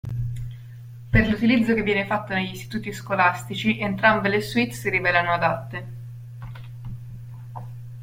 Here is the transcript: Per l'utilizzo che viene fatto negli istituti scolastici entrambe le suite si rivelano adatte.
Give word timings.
Per 1.11 1.21
l'utilizzo 1.27 1.75
che 1.75 1.83
viene 1.83 2.07
fatto 2.07 2.33
negli 2.33 2.55
istituti 2.55 2.91
scolastici 2.91 3.77
entrambe 3.77 4.29
le 4.29 4.41
suite 4.41 4.71
si 4.73 4.89
rivelano 4.89 5.31
adatte. 5.31 5.87